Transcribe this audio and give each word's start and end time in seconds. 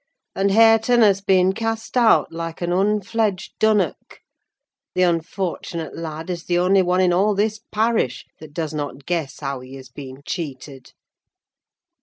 And 0.33 0.49
Hareton 0.49 1.01
has 1.03 1.21
been 1.21 1.53
cast 1.53 1.95
out 1.95 2.31
like 2.33 2.59
an 2.63 2.71
unfledged 2.73 3.53
dunnock! 3.59 4.21
The 4.95 5.03
unfortunate 5.03 5.95
lad 5.95 6.31
is 6.31 6.45
the 6.45 6.57
only 6.57 6.81
one 6.81 7.01
in 7.01 7.13
all 7.13 7.35
this 7.35 7.59
parish 7.71 8.25
that 8.39 8.51
does 8.51 8.73
not 8.73 9.05
guess 9.05 9.41
how 9.41 9.59
he 9.59 9.75
has 9.75 9.89
been 9.89 10.23
cheated." 10.25 10.93